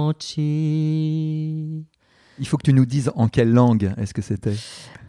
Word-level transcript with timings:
Oči. 0.00 0.40
Il 2.38 2.46
faut 2.46 2.56
que 2.56 2.62
tu 2.62 2.72
nous 2.72 2.86
dises 2.86 3.12
en 3.16 3.28
quelle 3.28 3.52
langue 3.52 3.92
est-ce 3.98 4.14
que 4.14 4.22
c'était 4.22 4.54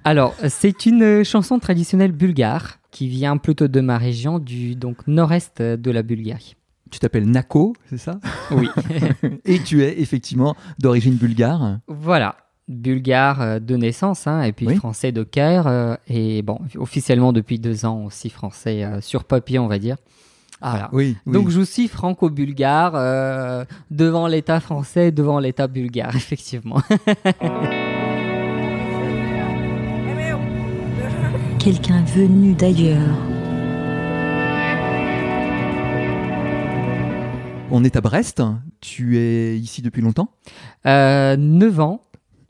Alors, 0.04 0.35
c'est 0.49 0.85
une 0.85 1.23
chanson 1.23 1.59
traditionnelle 1.59 2.11
bulgare 2.11 2.79
qui 2.91 3.07
vient 3.07 3.38
plutôt 3.38 3.70
de 3.70 3.79
ma 3.79 3.97
région, 3.97 4.38
du 4.38 4.75
donc 4.75 5.07
nord-est 5.07 5.61
de 5.61 5.91
la 5.91 6.04
Bulgarie. 6.04 6.57
Tu 6.91 7.00
t'appelles 7.00 7.29
Nako, 7.29 7.73
c'est 7.89 8.00
ça? 8.00 8.20
Oui. 8.52 8.68
Et 9.45 9.59
tu 9.59 9.81
es 9.81 10.02
effectivement 10.02 10.57
d'origine 10.77 11.16
bulgare 11.16 11.79
Voilà, 11.88 12.36
bulgare 12.70 13.41
euh, 13.41 13.59
de 13.59 13.75
naissance, 13.75 14.27
hein, 14.27 14.43
et 14.43 14.52
puis 14.54 14.67
Oui. 14.67 14.75
français 14.75 15.11
de 15.11 15.23
cœur, 15.23 15.67
euh, 15.67 15.95
et 16.07 16.41
bon, 16.44 16.59
officiellement 16.77 17.34
depuis 17.34 17.59
deux 17.59 17.85
ans 17.85 18.05
aussi 18.05 18.30
français 18.30 18.84
euh, 18.85 19.02
sur 19.02 19.23
papier, 19.25 19.59
on 19.59 19.67
va 19.67 19.80
dire. 19.80 19.98
Voilà. 20.61 20.89
oui. 20.91 21.16
oui. 21.25 21.34
Donc 21.34 21.49
je 21.49 21.61
suis 21.61 21.88
franco-bulgare 21.88 22.91
euh, 22.95 23.63
devant 23.91 24.27
l'État 24.27 24.59
français, 24.59 25.11
devant 25.11 25.39
l'État 25.39 25.67
bulgare, 25.67 26.16
effectivement. 26.16 26.81
Quelqu'un 31.59 32.03
venu 32.03 32.53
d'ailleurs. 32.53 33.17
On 37.72 37.83
est 37.83 37.95
à 37.95 38.02
Brest. 38.02 38.41
Tu 38.81 39.17
es 39.17 39.58
ici 39.58 39.81
depuis 39.81 40.02
longtemps? 40.02 40.30
Euh, 40.86 41.36
9 41.38 41.80
ans, 41.80 42.02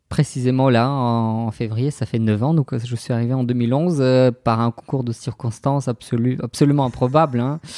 précisément 0.09 0.69
là, 0.69 0.89
en, 0.89 1.51
février, 1.51 1.91
ça 1.91 2.05
fait 2.05 2.19
9 2.19 2.43
ans. 2.43 2.53
Donc 2.53 2.73
euh, 2.73 2.79
je 2.83 2.95
suis 2.95 3.13
arrivé 3.13 3.33
en 3.33 3.43
2011 3.43 3.97
euh, 3.99 4.31
par 4.31 4.59
un 4.59 4.71
concours 4.71 5.03
de 5.03 5.11
circonstances 5.11 5.87
absolu, 5.87 6.37
absolument 6.41 6.85
improbable. 6.85 7.39
hein. 7.39 7.59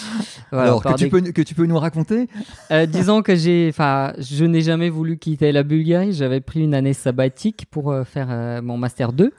Voilà, 0.51 0.67
Alors, 0.67 0.83
que 0.83 0.93
tu, 0.95 1.07
peux, 1.07 1.21
que 1.21 1.41
tu 1.41 1.55
peux 1.55 1.65
nous 1.65 1.79
raconter? 1.79 2.27
Euh, 2.71 2.85
disons 2.85 3.21
que 3.21 3.35
j'ai, 3.35 3.67
enfin, 3.69 4.11
je 4.17 4.43
n'ai 4.43 4.61
jamais 4.61 4.89
voulu 4.89 5.17
quitter 5.17 5.53
la 5.53 5.63
Bulgarie. 5.63 6.11
J'avais 6.11 6.41
pris 6.41 6.61
une 6.61 6.73
année 6.73 6.93
sabbatique 6.93 7.67
pour 7.71 7.91
euh, 7.91 8.03
faire 8.03 8.27
euh, 8.29 8.61
mon 8.61 8.77
master 8.77 9.13
2 9.13 9.31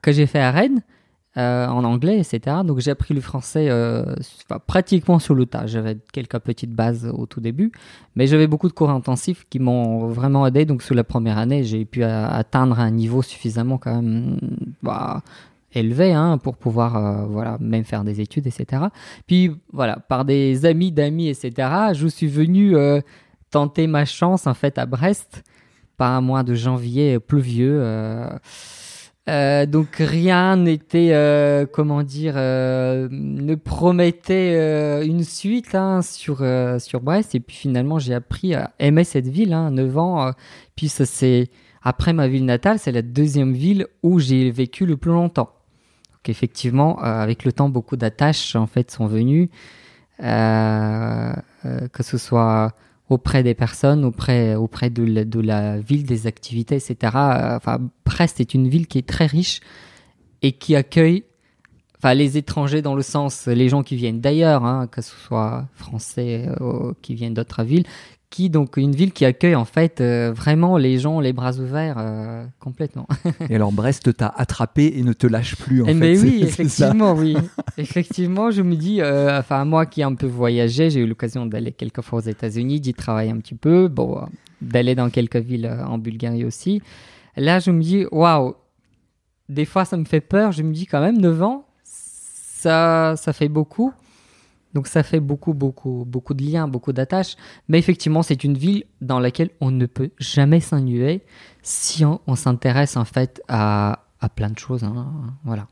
que 0.00 0.12
j'ai 0.12 0.26
fait 0.26 0.40
à 0.40 0.50
Rennes 0.50 0.80
euh, 1.36 1.66
en 1.66 1.82
anglais, 1.82 2.20
etc. 2.20 2.58
Donc 2.64 2.78
j'ai 2.78 2.92
appris 2.92 3.12
le 3.12 3.20
français 3.20 3.66
euh, 3.68 4.04
pratiquement 4.68 5.18
sur 5.18 5.34
le 5.34 5.46
tas. 5.46 5.66
J'avais 5.66 5.98
quelques 6.12 6.38
petites 6.38 6.70
bases 6.70 7.10
au 7.12 7.26
tout 7.26 7.40
début, 7.40 7.72
mais 8.14 8.28
j'avais 8.28 8.46
beaucoup 8.46 8.68
de 8.68 8.72
cours 8.72 8.90
intensifs 8.90 9.44
qui 9.50 9.58
m'ont 9.58 10.06
vraiment 10.06 10.46
aidé. 10.46 10.64
Donc 10.64 10.80
sur 10.80 10.94
la 10.94 11.02
première 11.02 11.36
année, 11.36 11.64
j'ai 11.64 11.84
pu 11.86 12.04
atteindre 12.04 12.78
un 12.78 12.92
niveau 12.92 13.20
suffisamment 13.20 13.78
quand 13.78 13.96
même 13.96 14.38
bah, 14.80 15.22
élevé 15.72 16.12
hein, 16.12 16.38
pour 16.38 16.56
pouvoir 16.56 16.96
euh, 16.96 17.26
voilà 17.26 17.58
même 17.58 17.82
faire 17.82 18.04
des 18.04 18.20
études, 18.20 18.46
etc. 18.46 18.84
Puis 19.26 19.50
voilà, 19.72 19.96
par 19.96 20.24
des 20.24 20.66
amis 20.66 20.92
d'amis, 20.92 21.26
etc. 21.30 21.68
Je 21.94 22.06
suis 22.06 22.28
venu 22.28 22.76
tenter 23.50 23.88
ma 23.88 24.04
chance 24.04 24.46
en 24.46 24.54
fait 24.54 24.78
à 24.78 24.86
Brest 24.86 25.42
par 25.96 26.12
un 26.12 26.20
mois 26.20 26.44
de 26.44 26.54
janvier 26.54 27.18
pluvieux. 27.18 27.82
Euh, 29.28 29.64
donc 29.64 29.96
rien 29.96 30.56
n'était, 30.58 31.10
euh, 31.12 31.64
comment 31.70 32.02
dire, 32.02 32.34
euh, 32.36 33.08
ne 33.10 33.54
promettait 33.54 34.54
euh, 34.54 35.02
une 35.04 35.24
suite 35.24 35.74
hein, 35.74 36.02
sur 36.02 36.38
euh, 36.42 36.78
sur 36.78 37.00
Brest. 37.00 37.34
Et 37.34 37.40
puis 37.40 37.56
finalement, 37.56 37.98
j'ai 37.98 38.12
appris 38.14 38.54
à 38.54 38.72
aimer 38.78 39.04
cette 39.04 39.26
ville. 39.28 39.54
Hein, 39.54 39.70
9 39.70 39.98
ans. 39.98 40.26
euh, 40.26 40.32
puis 40.76 40.88
ça 40.88 41.06
c'est 41.06 41.48
après 41.82 42.12
ma 42.12 42.28
ville 42.28 42.44
natale, 42.44 42.78
c'est 42.78 42.92
la 42.92 43.02
deuxième 43.02 43.52
ville 43.54 43.86
où 44.02 44.18
j'ai 44.18 44.50
vécu 44.50 44.84
le 44.86 44.96
plus 44.96 45.12
longtemps. 45.12 45.50
Donc 46.12 46.28
effectivement, 46.28 46.98
avec 47.00 47.44
le 47.44 47.52
temps, 47.52 47.68
beaucoup 47.68 47.96
d'attaches 47.96 48.56
en 48.56 48.66
fait 48.66 48.90
sont 48.90 49.06
venues, 49.06 49.50
que 50.18 52.02
ce 52.02 52.18
soit 52.18 52.72
auprès 53.08 53.42
des 53.42 53.54
personnes, 53.54 54.04
auprès, 54.04 54.54
auprès 54.54 54.90
de, 54.90 55.40
la, 55.40 55.78
ville, 55.78 56.04
des 56.04 56.26
activités, 56.26 56.76
etc. 56.76 56.96
Euh, 57.14 57.56
Enfin, 57.56 57.78
Brest 58.04 58.40
est 58.40 58.54
une 58.54 58.68
ville 58.68 58.86
qui 58.86 58.98
est 58.98 59.06
très 59.06 59.26
riche 59.26 59.60
et 60.42 60.52
qui 60.52 60.74
accueille 60.74 61.24
enfin, 61.98 62.14
les 62.14 62.36
étrangers 62.36 62.82
dans 62.82 62.94
le 62.94 63.02
sens, 63.02 63.46
les 63.46 63.68
gens 63.68 63.82
qui 63.82 63.96
viennent 63.96 64.20
d'ailleurs, 64.20 64.64
hein, 64.64 64.86
que 64.86 65.02
ce 65.02 65.14
soit 65.16 65.68
français 65.74 66.48
euh, 66.60 66.92
qui 67.02 67.14
viennent 67.14 67.34
d'autres 67.34 67.64
villes, 67.64 67.84
qui 68.34 68.50
donc 68.50 68.76
une 68.78 68.96
ville 68.96 69.12
qui 69.12 69.24
accueille 69.24 69.54
en 69.54 69.64
fait 69.64 70.00
euh, 70.00 70.32
vraiment 70.34 70.76
les 70.76 70.98
gens 70.98 71.20
les 71.20 71.32
bras 71.32 71.52
ouverts 71.60 71.94
euh, 71.98 72.44
complètement. 72.58 73.06
Et 73.48 73.54
alors, 73.54 73.70
Brest 73.70 74.16
t'a 74.16 74.26
attrapé 74.26 74.92
et 74.98 75.04
ne 75.04 75.12
te 75.12 75.28
lâche 75.28 75.54
plus, 75.54 75.82
en 75.82 75.86
Eh 75.86 75.92
fait. 75.92 75.94
mais 75.94 76.18
oui, 76.18 76.40
effectivement, 76.42 77.12
oui. 77.12 77.36
Effectivement, 77.78 78.50
je 78.50 78.62
me 78.62 78.74
dis, 78.74 79.00
euh, 79.00 79.38
enfin, 79.38 79.64
moi 79.64 79.86
qui 79.86 80.00
ai 80.00 80.04
un 80.04 80.16
peu 80.16 80.26
voyagé, 80.26 80.90
j'ai 80.90 80.98
eu 81.00 81.06
l'occasion 81.06 81.46
d'aller 81.46 81.70
quelques 81.70 82.00
fois 82.02 82.18
aux 82.18 82.22
États-Unis, 82.22 82.80
d'y 82.80 82.92
travailler 82.92 83.30
un 83.30 83.38
petit 83.38 83.54
peu, 83.54 83.86
bon, 83.86 84.20
d'aller 84.60 84.96
dans 84.96 85.10
quelques 85.10 85.36
villes 85.36 85.70
en 85.86 85.98
Bulgarie 85.98 86.44
aussi. 86.44 86.82
Là, 87.36 87.60
je 87.60 87.70
me 87.70 87.80
dis, 87.80 88.04
waouh, 88.10 88.54
des 89.48 89.64
fois 89.64 89.84
ça 89.84 89.96
me 89.96 90.04
fait 90.04 90.20
peur, 90.20 90.50
je 90.50 90.64
me 90.64 90.72
dis 90.72 90.86
quand 90.86 91.00
même, 91.00 91.18
9 91.20 91.40
ans, 91.42 91.66
ça, 91.84 93.14
ça 93.16 93.32
fait 93.32 93.48
beaucoup. 93.48 93.92
Donc 94.74 94.86
ça 94.88 95.02
fait 95.02 95.20
beaucoup, 95.20 95.54
beaucoup, 95.54 96.04
beaucoup 96.06 96.34
de 96.34 96.42
liens, 96.44 96.66
beaucoup 96.68 96.92
d'attaches. 96.92 97.36
Mais 97.68 97.78
effectivement, 97.78 98.22
c'est 98.22 98.44
une 98.44 98.56
ville 98.58 98.84
dans 99.00 99.20
laquelle 99.20 99.50
on 99.60 99.70
ne 99.70 99.86
peut 99.86 100.10
jamais 100.18 100.60
s'ennuyer 100.60 101.22
si 101.62 102.04
on, 102.04 102.20
on 102.26 102.34
s'intéresse 102.34 102.96
en 102.96 103.04
fait 103.04 103.40
à, 103.48 104.00
à 104.20 104.28
plein 104.28 104.50
de 104.50 104.58
choses. 104.58 104.82
hein. 104.84 105.06
Voilà. 105.44 105.66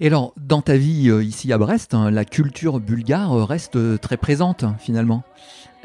Et 0.00 0.06
alors, 0.08 0.34
dans 0.36 0.60
ta 0.60 0.76
vie 0.76 1.08
euh, 1.08 1.24
ici 1.24 1.52
à 1.52 1.58
Brest, 1.58 1.94
hein, 1.94 2.10
la 2.10 2.24
culture 2.24 2.78
bulgare 2.80 3.46
reste 3.48 3.76
euh, 3.76 3.96
très 3.96 4.16
présente, 4.16 4.64
finalement? 4.78 5.22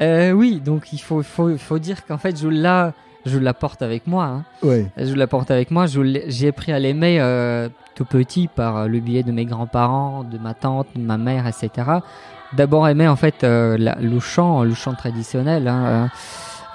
Euh, 0.00 0.32
oui, 0.32 0.60
donc 0.60 0.92
il 0.92 0.98
faut, 1.00 1.22
faut, 1.22 1.56
faut 1.56 1.78
dire 1.78 2.06
qu'en 2.06 2.18
fait, 2.18 2.38
je 2.40 2.48
la, 2.48 2.92
je 3.26 3.38
la 3.38 3.54
porte 3.54 3.82
avec 3.82 4.06
moi. 4.06 4.24
hein. 4.26 4.44
Ouais. 4.62 4.86
Je 4.96 5.14
la 5.14 5.26
porte 5.26 5.50
avec 5.50 5.70
moi. 5.70 5.86
J'ai 5.86 6.48
appris 6.48 6.70
à 6.72 6.78
l'aimer 6.78 7.18
euh, 7.20 7.68
tout 7.96 8.04
petit 8.04 8.46
par 8.46 8.86
le 8.88 9.00
biais 9.00 9.24
de 9.24 9.32
mes 9.32 9.44
grands-parents, 9.44 10.22
de 10.22 10.38
ma 10.38 10.54
tante, 10.54 10.86
de 10.94 11.00
ma 11.00 11.18
mère, 11.18 11.46
etc. 11.48 11.70
D'abord 12.54 12.88
aimer 12.88 13.08
en 13.08 13.16
fait 13.16 13.44
euh, 13.44 13.76
la- 13.78 13.96
le 13.96 14.20
chant, 14.20 14.62
le 14.64 14.74
chant 14.74 14.94
traditionnel, 14.94 15.68
hein, 15.68 15.84
euh, 15.86 16.06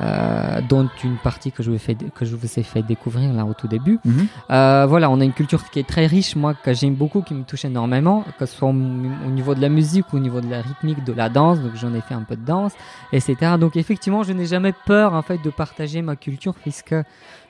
euh, 0.01 0.61
dont 0.67 0.89
une 1.03 1.17
partie 1.17 1.51
que 1.51 1.61
je, 1.63 1.69
vous 1.69 1.75
ai 1.75 1.79
fait, 1.79 1.95
que 2.15 2.25
je 2.25 2.35
vous 2.35 2.59
ai 2.59 2.63
fait 2.63 2.81
découvrir 2.81 3.31
là 3.33 3.45
au 3.45 3.53
tout 3.53 3.67
début. 3.67 3.99
Mhm. 4.03 4.27
Euh, 4.49 4.85
voilà, 4.89 5.09
on 5.09 5.19
a 5.21 5.23
une 5.23 5.33
culture 5.33 5.69
qui 5.69 5.79
est 5.79 5.87
très 5.87 6.07
riche, 6.07 6.35
moi, 6.35 6.53
que 6.55 6.73
j'aime 6.73 6.95
beaucoup, 6.95 7.21
qui 7.21 7.33
me 7.35 7.43
touche 7.43 7.63
énormément, 7.65 8.23
que 8.39 8.45
ce 8.47 8.55
soit 8.57 8.67
au, 8.67 8.71
au 8.71 9.29
niveau 9.31 9.53
de 9.55 9.61
la 9.61 9.69
musique 9.69 10.11
ou 10.11 10.17
au 10.17 10.19
niveau 10.19 10.41
de 10.41 10.49
la 10.49 10.61
rythmique, 10.61 11.03
de 11.03 11.13
la 11.13 11.29
danse, 11.29 11.59
donc 11.59 11.73
j'en 11.75 11.93
ai 11.93 12.01
fait 12.01 12.15
un 12.15 12.23
peu 12.23 12.35
de 12.35 12.43
danse, 12.45 12.73
etc. 13.11 13.35
Donc 13.59 13.75
effectivement, 13.77 14.23
je 14.23 14.33
n'ai 14.33 14.47
jamais 14.47 14.73
peur, 14.85 15.13
en 15.13 15.21
fait, 15.21 15.39
de 15.43 15.49
partager 15.51 16.01
ma 16.01 16.15
culture, 16.15 16.55
puisque 16.55 16.95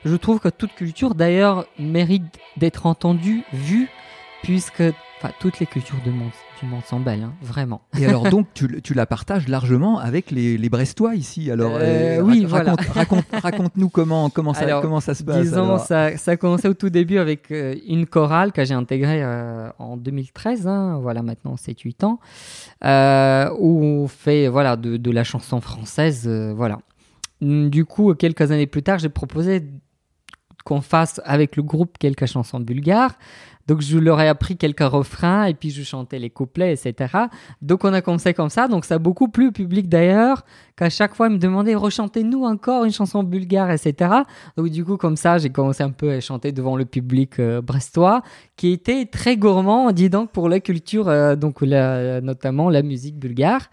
je 0.03 0.15
trouve 0.17 0.39
que 0.39 0.49
toute 0.49 0.75
culture, 0.75 1.15
d'ailleurs, 1.15 1.65
mérite 1.79 2.23
d'être 2.57 2.85
entendue, 2.87 3.43
vue, 3.53 3.89
puisque 4.43 4.83
enfin, 5.23 5.33
toutes 5.39 5.59
les 5.59 5.65
cultures 5.65 5.99
du 6.03 6.09
monde, 6.11 6.31
du 6.61 6.67
monde 6.67 7.03
belles, 7.03 7.23
hein, 7.23 7.33
vraiment. 7.41 7.81
Et 7.99 8.05
alors, 8.05 8.29
donc, 8.29 8.47
tu, 8.53 8.81
tu 8.81 8.93
la 8.93 9.05
partages 9.05 9.47
largement 9.47 9.97
avec 9.99 10.31
les, 10.31 10.57
les 10.57 10.69
Brestois 10.69 11.15
ici. 11.15 11.49
Alors, 11.49 11.71
Euh, 11.75 12.17
ra- 12.19 12.23
oui, 12.23 12.45
voilà. 12.45 12.71
raconte, 12.71 12.87
raconte, 12.89 13.25
raconte-nous 13.41 13.89
comment, 13.89 14.29
comment, 14.29 14.53
ça, 14.53 14.61
Alors, 14.61 14.81
comment 14.81 14.99
ça 14.99 15.13
se 15.13 15.23
passe. 15.23 15.41
Disons, 15.41 15.63
alors. 15.65 15.79
ça, 15.79 16.17
ça 16.17 16.31
a 16.31 16.37
commencé 16.37 16.67
au 16.67 16.73
tout 16.73 16.89
début 16.89 17.17
avec 17.19 17.51
euh, 17.51 17.75
une 17.87 18.05
chorale 18.05 18.51
que 18.51 18.63
j'ai 18.65 18.73
intégrée 18.73 19.21
euh, 19.23 19.69
en 19.79 19.95
2013, 19.97 20.67
hein, 20.67 20.99
voilà 21.01 21.21
maintenant 21.23 21.55
7-8 21.55 22.05
ans, 22.05 22.19
euh, 22.83 23.49
où 23.59 23.83
on 23.83 24.07
fait 24.07 24.47
voilà, 24.47 24.75
de, 24.75 24.97
de 24.97 25.11
la 25.11 25.23
chanson 25.23 25.61
française. 25.61 26.23
euh, 26.27 26.53
voilà. 26.55 26.79
Du 27.41 27.83
coup, 27.83 28.13
quelques 28.13 28.51
années 28.51 28.67
plus 28.67 28.83
tard, 28.83 28.99
j'ai 28.99 29.09
proposé 29.09 29.61
qu'on 30.63 30.81
fasse 30.81 31.21
avec 31.25 31.55
le 31.55 31.63
groupe 31.63 31.97
quelques 31.97 32.25
chansons 32.25 32.59
bulgares. 32.59 33.15
Donc 33.67 33.81
je 33.81 33.97
leur 33.97 34.19
ai 34.19 34.27
appris 34.27 34.57
quelques 34.57 34.81
refrains 34.81 35.45
et 35.45 35.53
puis 35.53 35.69
je 35.69 35.83
chantais 35.83 36.19
les 36.19 36.29
couplets, 36.29 36.73
etc. 36.73 37.15
Donc 37.61 37.85
on 37.85 37.93
a 37.93 38.01
commencé 38.01 38.33
comme 38.33 38.49
ça. 38.49 38.67
Donc 38.67 38.83
ça 38.83 38.95
a 38.95 38.99
beaucoup 38.99 39.29
plu 39.29 39.47
au 39.47 39.51
public 39.51 39.87
d'ailleurs, 39.87 40.43
qu'à 40.75 40.89
chaque 40.89 41.15
fois 41.15 41.27
ils 41.27 41.33
me 41.33 41.37
demandaient 41.37 41.75
rechantez-nous 41.75 42.43
encore 42.43 42.83
une 42.83 42.91
chanson 42.91 43.23
bulgare, 43.23 43.71
etc. 43.71 44.11
Donc 44.57 44.69
du 44.69 44.83
coup 44.83 44.97
comme 44.97 45.15
ça 45.15 45.37
j'ai 45.37 45.49
commencé 45.49 45.81
un 45.81 45.91
peu 45.91 46.11
à 46.11 46.19
chanter 46.19 46.51
devant 46.51 46.75
le 46.75 46.83
public 46.85 47.39
euh, 47.39 47.61
brestois, 47.61 48.21
qui 48.57 48.73
était 48.73 49.05
très 49.05 49.37
gourmand, 49.37 49.91
dis 49.91 50.09
donc 50.09 50.31
pour 50.31 50.49
la 50.49 50.59
culture, 50.59 51.07
euh, 51.07 51.35
donc 51.37 51.61
notamment 51.61 52.69
la 52.69 52.81
musique 52.81 53.17
bulgare. 53.17 53.69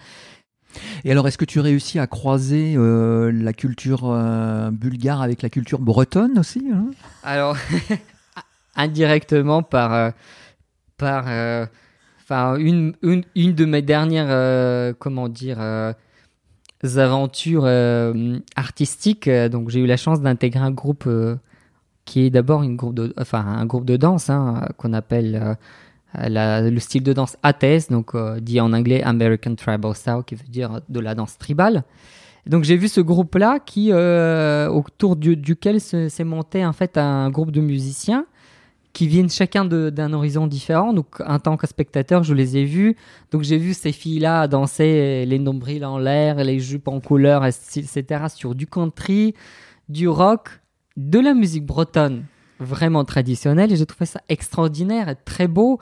Et 1.05 1.11
alors, 1.11 1.27
est-ce 1.29 1.39
que 1.39 1.45
tu 1.45 1.61
réussis 1.61 1.99
à 1.99 2.07
croiser 2.07 2.75
euh, 2.77 3.31
la 3.33 3.53
culture 3.53 4.03
euh, 4.05 4.71
bulgare 4.71 5.23
avec 5.23 5.43
la 5.43 5.49
culture 5.49 5.79
bretonne 5.79 6.39
aussi 6.39 6.67
hein? 6.73 6.91
Alors, 7.23 7.57
indirectement 8.77 9.63
par, 9.63 9.93
euh, 9.93 10.11
par 10.97 11.25
enfin, 12.23 12.57
une, 12.57 12.95
une, 13.03 13.25
une 13.35 13.55
de 13.55 13.65
mes 13.65 13.83
dernières, 13.83 14.95
comment 14.99 15.29
dire, 15.29 15.61
aventures 16.97 17.67
artistiques. 18.57 19.29
donc, 19.29 19.71
j'ai 19.71 19.81
eu 19.81 19.87
la 19.87 19.97
chance 19.97 20.21
d'intégrer 20.21 20.61
un 20.61 20.71
groupe 20.71 21.09
qui 22.05 22.27
est 22.27 22.31
d'abord 22.31 22.63
un 22.63 22.75
groupe 22.75 23.85
de 23.85 23.97
danse 23.97 24.31
hein, 24.31 24.67
qu'on 24.77 24.93
appelle 24.93 25.57
la- 26.15 26.63
le 26.69 26.81
style 26.81 27.03
de 27.03 27.13
danse 27.13 27.37
ATS, 27.43 27.89
donc 27.91 28.15
euh, 28.15 28.41
dit 28.41 28.61
en 28.61 28.73
anglais 28.73 29.03
American 29.03 29.55
Tribal 29.55 29.95
Style, 29.95 30.21
qui 30.27 30.35
veut 30.35 30.49
dire 30.49 30.81
de 30.89 31.01
la 31.01 31.15
danse 31.15 31.39
tribale. 31.39 31.85
Donc 32.47 32.65
j'ai 32.65 32.77
vu 32.77 32.89
ce 32.89 33.01
groupe-là 33.01 33.59
qui, 33.61 33.91
euh, 33.93 34.69
autour 34.69 35.17
du- 35.17 35.37
duquel 35.37 35.81
se- 35.81 36.09
s'est 36.09 36.25
monté 36.25 36.65
en 36.65 36.73
fait 36.73 36.97
un 36.97 37.31
groupe 37.31 37.51
de 37.53 37.61
musiciens 37.61 38.25
qui 38.93 39.07
viennent 39.07 39.31
chacun 39.31 39.65
d'un 39.67 40.13
horizon 40.13 40.47
différent. 40.49 40.93
Donc 40.93 41.21
en 41.25 41.39
tant 41.39 41.57
que 41.57 41.67
spectateur, 41.67 42.25
je 42.25 42.35
les 42.35 42.57
ai 42.57 42.65
vus. 42.65 42.97
Donc 43.31 43.43
j'ai 43.43 43.57
vu 43.59 43.73
ces 43.73 43.93
filles-là 43.93 44.49
danser 44.49 45.25
les 45.27 45.39
nombrils 45.39 45.85
en 45.85 45.99
l'air, 45.99 46.37
les 46.43 46.59
jupes 46.59 46.89
en 46.89 46.99
couleur, 47.01 47.45
etc. 47.47 48.25
sur 48.35 48.55
du 48.57 48.67
country, 48.67 49.35
du 49.89 50.09
rock, 50.09 50.61
de 50.97 51.21
la 51.21 51.35
musique 51.35 51.65
bretonne 51.67 52.25
vraiment 52.61 53.05
traditionnelle. 53.05 53.73
Et 53.73 53.77
j'ai 53.77 53.87
trouvé 53.87 54.07
ça 54.07 54.21
extraordinaire 54.29 55.09
et 55.09 55.17
très 55.25 55.49
beau 55.49 55.79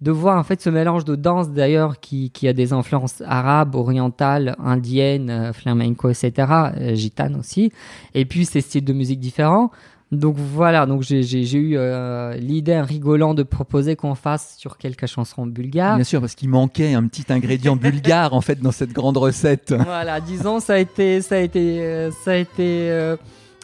de 0.00 0.10
voir 0.10 0.38
en 0.38 0.42
fait 0.42 0.60
ce 0.60 0.68
mélange 0.70 1.04
de 1.04 1.14
danse 1.14 1.50
d'ailleurs 1.50 2.00
qui, 2.00 2.30
qui 2.30 2.48
a 2.48 2.52
des 2.52 2.72
influences 2.72 3.22
arabes, 3.24 3.74
orientales, 3.74 4.54
indiennes, 4.62 5.30
euh, 5.30 5.52
flamenco, 5.52 6.10
etc., 6.10 6.32
euh, 6.76 6.94
gitane 6.94 7.36
aussi, 7.36 7.70
et 8.12 8.24
puis 8.26 8.44
ces 8.44 8.60
styles 8.60 8.84
de 8.84 8.92
musique 8.92 9.20
différents. 9.20 9.70
Donc 10.12 10.36
voilà, 10.36 10.84
donc 10.86 11.02
j'ai- 11.02 11.22
eu 11.56 11.76
euh, 11.76 12.34
l'idée 12.34 12.76
en 12.76 12.84
rigolant 12.84 13.34
de 13.34 13.42
proposer 13.42 13.96
qu'on 13.96 14.14
fasse 14.14 14.56
sur 14.58 14.76
quelques 14.78 15.06
chansons 15.06 15.46
bulgares. 15.46 15.94
Bien 15.96 16.04
sûr, 16.04 16.20
parce 16.20 16.34
qu'il 16.34 16.50
manquait 16.50 16.92
un 16.94 17.06
petit 17.06 17.32
ingrédient 17.32 17.74
bulgare 17.74 18.34
en 18.34 18.40
fait 18.40 18.60
dans 18.60 18.72
cette 18.72 18.92
grande 18.92 19.16
recette. 19.16 19.72
voilà, 19.84 20.20
disons 20.20 20.60
ça 20.60 20.74
a 20.74 20.78
été 20.78 21.22
ça 21.22 21.36
a 21.36 21.38
été 21.38 22.10
ça 22.24 22.32
a 22.32 22.36
été 22.36 22.90
euh, 22.90 23.16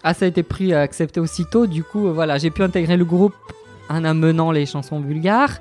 ah, 0.02 0.14
ça 0.14 0.24
a 0.24 0.28
été 0.28 0.42
pris, 0.42 0.72
euh, 0.72 0.82
accepté 0.82 1.20
aussitôt. 1.20 1.66
Du 1.66 1.84
coup, 1.84 2.06
euh, 2.06 2.12
voilà, 2.12 2.38
j'ai 2.38 2.50
pu 2.50 2.62
intégrer 2.62 2.96
le 2.96 3.04
groupe 3.04 3.34
en 3.90 4.04
amenant 4.04 4.50
les 4.50 4.64
chansons 4.64 5.00
bulgares. 5.00 5.58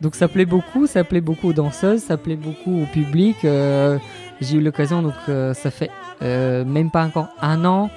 Donc 0.00 0.16
ça 0.16 0.28
plaît 0.28 0.44
beaucoup, 0.44 0.86
ça 0.86 1.02
plaît 1.02 1.22
beaucoup 1.22 1.48
aux 1.48 1.52
danseuses, 1.54 2.02
ça 2.02 2.18
plaît 2.18 2.36
beaucoup 2.36 2.82
au 2.82 2.86
public. 2.86 3.36
Euh, 3.44 3.98
j'ai 4.40 4.56
eu 4.56 4.60
l'occasion, 4.60 5.00
donc 5.00 5.14
ça 5.26 5.70
fait 5.70 5.90
même 6.20 6.90
pas 6.90 7.04
encore 7.04 7.28
un 7.40 7.64
an, 7.64 7.88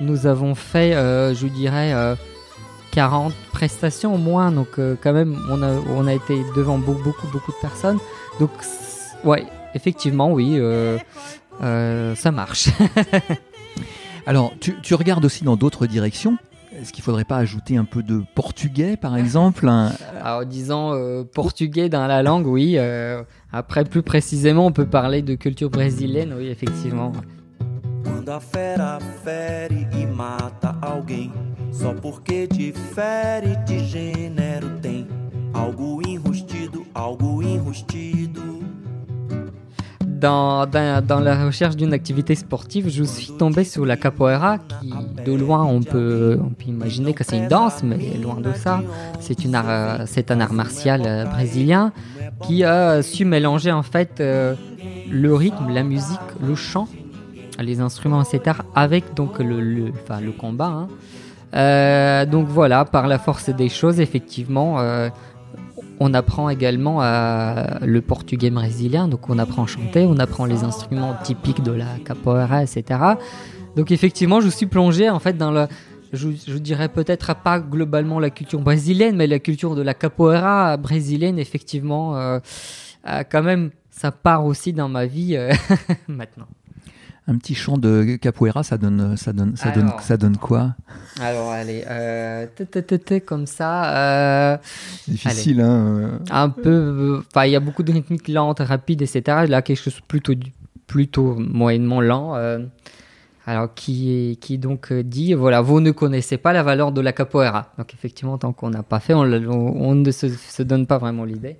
nous 0.00 0.26
avons 0.26 0.54
fait, 0.54 0.92
je 0.92 1.46
dirais, 1.48 1.92
40 2.96 3.34
prestations 3.52 4.14
au 4.14 4.18
moins. 4.18 4.50
Donc 4.50 4.78
euh, 4.78 4.96
quand 4.98 5.12
même, 5.12 5.38
on 5.50 5.62
a, 5.62 5.70
on 5.94 6.06
a 6.06 6.14
été 6.14 6.40
devant 6.56 6.78
beau- 6.78 6.98
beaucoup, 7.04 7.26
beaucoup 7.30 7.52
de 7.52 7.58
personnes. 7.60 7.98
Donc 8.40 8.50
ouais, 9.22 9.44
effectivement, 9.74 10.32
oui, 10.32 10.54
euh, 10.56 10.96
euh, 11.62 12.14
ça 12.14 12.32
marche. 12.32 12.68
Alors, 14.26 14.54
tu, 14.60 14.76
tu 14.82 14.94
regardes 14.94 15.26
aussi 15.26 15.44
dans 15.44 15.56
d'autres 15.56 15.86
directions. 15.86 16.38
Est-ce 16.72 16.92
qu'il 16.94 17.04
faudrait 17.04 17.24
pas 17.24 17.36
ajouter 17.36 17.76
un 17.76 17.84
peu 17.84 18.02
de 18.02 18.22
portugais, 18.34 18.96
par 18.96 19.14
exemple 19.16 19.68
Alors 20.22 20.46
disons 20.46 20.94
euh, 20.94 21.22
portugais 21.22 21.90
dans 21.90 22.06
la 22.06 22.22
langue, 22.22 22.46
oui. 22.46 22.76
euh, 22.78 23.22
après, 23.52 23.84
plus 23.84 24.02
précisément, 24.02 24.64
on 24.66 24.72
peut 24.72 24.86
parler 24.86 25.20
de 25.20 25.34
culture 25.34 25.68
brésilienne, 25.68 26.34
oui, 26.36 26.48
effectivement. 26.48 27.12
Dans, 40.16 40.66
la 40.72 41.44
recherche 41.44 41.76
d'une 41.76 41.92
activité 41.92 42.34
sportive, 42.34 42.88
je 42.88 43.04
suis 43.04 43.32
tombé 43.38 43.64
sur 43.64 43.84
la 43.84 43.96
capoeira, 43.96 44.58
qui 44.58 44.92
de 45.24 45.32
loin 45.32 45.64
on 45.64 45.82
peut, 45.82 46.38
on 46.42 46.50
peut 46.50 46.64
imaginer 46.68 47.12
que 47.12 47.22
c'est 47.22 47.36
une 47.36 47.48
danse, 47.48 47.82
mais 47.82 47.98
loin 48.22 48.40
de 48.40 48.52
ça, 48.52 48.82
c'est 49.20 49.44
une 49.44 49.54
art, 49.54 49.68
euh, 49.68 50.04
c'est 50.06 50.30
un 50.30 50.40
art 50.40 50.52
martial 50.52 51.02
euh, 51.04 51.24
brésilien 51.26 51.92
qui 52.42 52.64
a 52.64 53.02
su 53.02 53.24
mélanger 53.24 53.72
en 53.72 53.82
fait 53.82 54.20
euh, 54.20 54.54
le 55.10 55.34
rythme, 55.34 55.68
la 55.68 55.82
musique, 55.82 56.18
le 56.40 56.54
chant, 56.54 56.88
les 57.58 57.80
instruments, 57.80 58.22
etc. 58.22 58.58
avec 58.74 59.14
donc 59.14 59.38
le, 59.38 59.60
le, 59.60 59.92
enfin, 60.02 60.20
le 60.20 60.32
combat. 60.32 60.66
hein. 60.66 60.88
Euh, 61.54 62.26
donc 62.26 62.48
voilà, 62.48 62.84
par 62.84 63.06
la 63.06 63.18
force 63.18 63.48
des 63.50 63.68
choses, 63.68 64.00
effectivement, 64.00 64.80
euh, 64.80 65.08
on 66.00 66.12
apprend 66.12 66.50
également 66.50 67.00
le 67.00 68.00
portugais 68.00 68.50
brésilien, 68.50 69.08
donc 69.08 69.30
on 69.30 69.38
apprend 69.38 69.64
à 69.64 69.66
chanter, 69.66 70.04
on 70.04 70.18
apprend 70.18 70.44
les 70.44 70.62
instruments 70.64 71.14
typiques 71.22 71.62
de 71.62 71.72
la 71.72 71.86
capoeira, 72.04 72.62
etc. 72.62 73.00
Donc 73.76 73.90
effectivement, 73.90 74.40
je 74.42 74.48
suis 74.48 74.66
plongé 74.66 75.08
en 75.08 75.18
fait 75.20 75.38
dans 75.38 75.50
le, 75.50 75.66
je, 76.12 76.28
je 76.46 76.58
dirais 76.58 76.90
peut-être 76.90 77.34
pas 77.36 77.60
globalement 77.60 78.20
la 78.20 78.28
culture 78.28 78.60
brésilienne, 78.60 79.16
mais 79.16 79.26
la 79.26 79.38
culture 79.38 79.74
de 79.74 79.80
la 79.82 79.94
capoeira 79.94 80.76
brésilienne, 80.76 81.38
effectivement, 81.38 82.16
euh, 82.18 82.40
quand 83.30 83.42
même, 83.42 83.70
ça 83.90 84.12
part 84.12 84.44
aussi 84.44 84.74
dans 84.74 84.88
ma 84.90 85.06
vie 85.06 85.38
maintenant. 86.08 86.48
Un 87.28 87.38
petit 87.38 87.54
chant 87.56 87.76
de 87.76 88.16
capoeira, 88.20 88.62
ça 88.62 88.78
donne, 88.78 89.16
ça 89.16 89.32
donne, 89.32 89.56
ça 89.56 89.70
donne, 89.72 89.90
ça 90.00 90.16
donne 90.16 90.36
quoi? 90.36 90.76
Alors 91.20 91.50
allez, 91.50 91.84
euh, 91.88 92.46
comme 93.26 93.46
ça. 93.46 94.52
euh, 94.52 94.56
Difficile, 95.08 95.60
hein 95.60 95.98
euh. 95.98 96.18
un 96.30 96.48
peu. 96.50 96.70
euh, 96.70 97.22
Enfin, 97.28 97.46
il 97.46 97.50
y 97.52 97.56
a 97.56 97.60
beaucoup 97.60 97.82
de 97.82 97.92
rythmiques 97.92 98.28
lentes, 98.28 98.60
rapides, 98.60 99.02
etc. 99.02 99.46
Là, 99.48 99.62
quelque 99.62 99.82
chose 99.82 100.00
plutôt, 100.06 100.34
plutôt 100.86 101.34
moyennement 101.34 102.00
lent. 102.00 102.36
euh, 102.36 102.60
alors, 103.44 103.74
qui, 103.74 104.38
qui 104.40 104.58
donc 104.58 104.92
dit 104.92 105.34
voilà, 105.34 105.60
vous 105.60 105.80
ne 105.80 105.90
connaissez 105.92 106.36
pas 106.36 106.52
la 106.52 106.62
valeur 106.62 106.90
de 106.92 107.00
la 107.00 107.12
capoeira. 107.12 107.72
Donc, 107.78 107.92
effectivement, 107.94 108.38
tant 108.38 108.52
qu'on 108.52 108.70
n'a 108.70 108.82
pas 108.82 108.98
fait, 109.00 109.14
on, 109.14 109.24
ne 109.24 110.10
se, 110.10 110.28
se 110.28 110.62
donne 110.62 110.86
pas 110.86 110.98
vraiment 110.98 111.24
l'idée. 111.24 111.56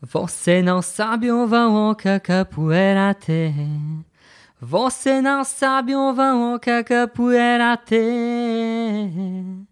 Você 0.00 0.62
não 0.62 0.80
sabe 0.80 1.30
o 1.32 1.94
que 1.96 2.08
a 2.08 2.20
capoeira 2.20 3.12
tem. 3.14 4.04
Você 4.60 5.20
não 5.20 5.44
sabe 5.44 5.94
o 5.94 6.12
vão 6.12 6.58
que 6.58 6.68
a 6.68 6.82
capoeira 6.82 7.76
tem. 7.76 9.64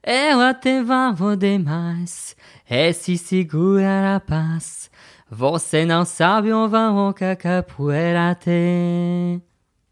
Ela 0.00 0.54
tem 0.54 0.84
valor 0.84 1.36
demais, 1.36 2.36
é 2.64 2.92
se 2.92 3.18
segura 3.18 4.14
a 4.14 4.20
paz. 4.20 4.90
Você 5.28 5.84
não 5.84 6.04
sabe 6.04 6.52
o 6.52 6.68
valor 6.68 7.14
que 7.14 7.24
a 7.24 7.34
capoeira 7.34 8.32
tem. 8.36 9.42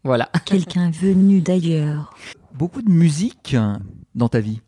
Voilà. 0.01 0.29
Quelqu'un 0.45 0.91
venu 0.91 1.41
d'ailleurs. 1.41 2.09
Beaucoup 2.53 2.81
de 2.81 2.89
musique 2.89 3.57
dans 4.15 4.29
ta 4.29 4.39
vie. 4.39 4.61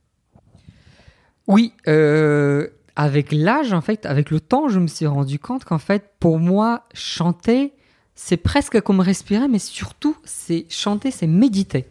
Oui, 1.47 1.73
euh, 1.87 2.67
avec 2.97 3.31
l'âge, 3.31 3.71
en 3.71 3.79
fait, 3.79 4.05
avec 4.05 4.29
le 4.29 4.41
temps, 4.41 4.67
je 4.67 4.79
me 4.79 4.87
suis 4.87 5.07
rendu 5.07 5.39
compte 5.39 5.63
qu'en 5.63 5.79
fait, 5.79 6.11
pour 6.19 6.37
moi, 6.37 6.83
chanter, 6.93 7.73
c'est 8.21 8.35
presque 8.37 8.81
comme 8.81 8.99
respirer, 8.99 9.47
mais 9.47 9.59
surtout, 9.59 10.15
c'est 10.25 10.65
chanter, 10.69 11.09
c'est 11.09 11.25
méditer. 11.25 11.87